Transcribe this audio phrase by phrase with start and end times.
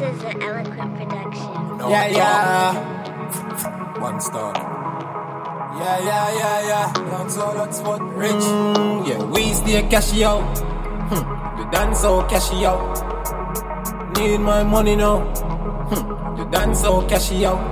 [0.00, 1.78] is an eloquent production.
[1.78, 2.16] No Yeah, talk.
[2.16, 4.00] yeah.
[4.00, 4.52] One star.
[5.78, 6.92] Yeah, yeah, yeah, yeah.
[7.10, 8.32] That's all that's what rich.
[8.32, 10.40] Mm, yeah, we stay cashy out.
[11.10, 12.96] Hmm, you dance so cashy out.
[14.16, 15.20] Need my money now.
[15.88, 17.62] Hmm, you dance so cashy out.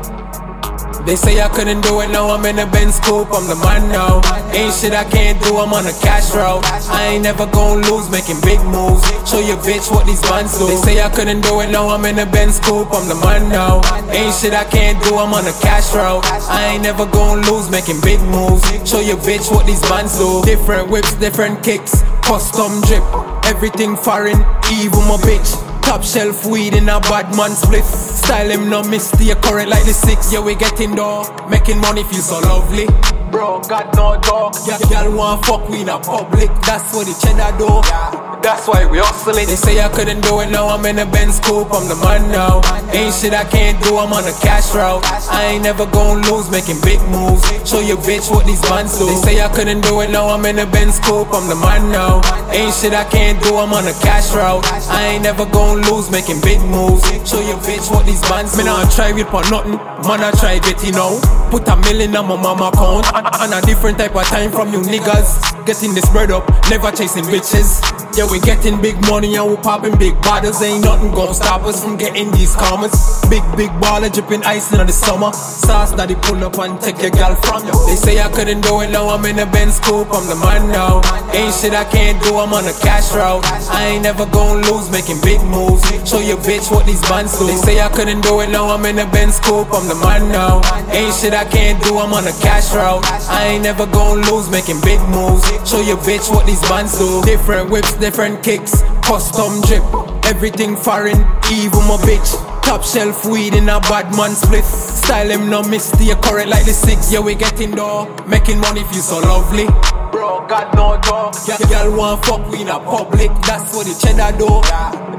[1.05, 3.91] They say I couldn't do it, now I'm in a Benz coupe, I'm the man
[3.91, 4.23] now.
[4.55, 6.65] Ain't shit I can't do, I'm on a cash route.
[6.89, 9.03] I ain't never gon' lose, making big moves.
[9.29, 10.67] Show your bitch what these bands do.
[10.67, 13.51] They say I couldn't do it, now I'm in a Benz coupe, I'm the man
[13.51, 13.83] now.
[14.15, 16.25] Ain't shit I can't do, I'm on a cash route.
[16.25, 18.63] I ain't never gon' lose, making big moves.
[18.89, 20.41] Show your bitch what these bands do.
[20.45, 23.03] Different whips, different kicks, custom drip,
[23.45, 24.39] everything foreign,
[24.71, 25.64] even my bitch.
[25.85, 27.85] Top shelf weed in a bad man split.
[27.85, 30.33] Style him no miss, stay current like the six.
[30.33, 32.87] Yeah, we getting dough, making money feel so lovely.
[33.31, 34.55] Bro, got no dog.
[34.67, 36.51] Yeah, y'all want fuck we in a public.
[36.63, 38.34] That's what the cheddar do.
[38.45, 39.49] That's why we hustling.
[39.49, 42.29] They say I couldn't do it, now I'm in a Benz coupe, I'm the man
[42.29, 42.61] now.
[42.93, 45.01] Ain't shit I can't do, I'm on a cash route.
[45.33, 47.41] I ain't never gon' lose, making big moves.
[47.65, 49.09] Show your bitch what these bands do.
[49.09, 51.89] They say I couldn't do it, now I'm in a Benz coupe, I'm the man
[51.89, 52.21] now.
[52.53, 54.61] Ain't shit I can't do, I'm on a cash route.
[54.93, 57.01] I ain't never gon' lose, making big moves.
[57.25, 58.61] Show your bitch what these bands do.
[58.61, 61.17] Me nah try it for nothing, man I try get it now.
[61.49, 64.69] Put a million on my mama account, and, and a different type of time from
[64.69, 65.65] you niggas.
[65.65, 68.04] Getting this bread up, never chasing bitches.
[68.17, 70.63] Yeah, we getting big money and we popping big bottles.
[70.63, 73.27] Ain't nothing gonna stop us from getting these comments.
[73.27, 75.33] Big, big baller dripping ice in the summer.
[75.33, 77.75] Sauce daddy pull up and take your gal from you.
[77.91, 80.71] They say I couldn't do it, now I'm in a Benz coupe, I'm the man
[80.71, 81.03] now.
[81.35, 83.43] Ain't shit I can't do, I'm on a cash route.
[83.75, 85.83] I ain't never gonna lose, making big moves.
[86.07, 87.49] Show your bitch what these bands do.
[87.49, 90.31] They say I couldn't do it, now I'm in a Benz coupe, I'm the man
[90.31, 90.63] now.
[90.95, 93.03] Ain't shit I can't do, I'm on a cash route.
[93.27, 95.43] I ain't never gonna lose, making big moves.
[95.67, 97.23] Show your bitch what these bands do.
[97.27, 99.83] Different whips, different kicks, custom drip,
[100.27, 101.17] everything foreign,
[101.51, 102.35] even my bitch.
[102.63, 104.63] Top shelf weed in a bad man split.
[104.63, 107.11] Style him no miss, stay current like the six.
[107.11, 109.94] Yeah, we getting dough, making money feel so lovely.
[110.25, 111.37] Bro, got no dog.
[111.45, 113.29] Yeah, y'all want fuck we in a public.
[113.45, 114.49] That's what the cheddar do.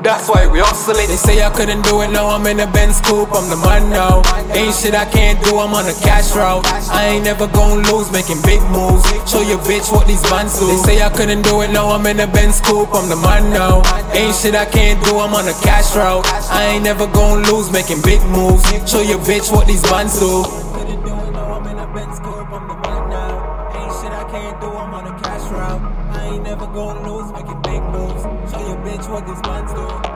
[0.02, 1.06] That's why we hustling.
[1.06, 3.94] They say I couldn't do it, now I'm in a Benz coupe, I'm the man
[3.94, 4.26] now.
[4.58, 6.66] Ain't shit I can't do, I'm on a cash route.
[6.90, 9.06] I ain't never gon' lose, making big moves.
[9.30, 10.66] Show your bitch what these bands do.
[10.66, 13.54] They say I couldn't do it, now I'm in a Benz coupe, I'm the man
[13.54, 13.86] now.
[14.10, 16.26] Ain't shit I can't do, I'm on a cash route.
[16.50, 18.66] I ain't never gon' lose, making big moves.
[18.90, 20.66] Show your bitch what these bands do.
[24.62, 25.82] Do, I'm on a cash route.
[26.16, 28.24] I ain't never gonna lose, making big moves.
[28.52, 30.15] Show your bitch what these bands do.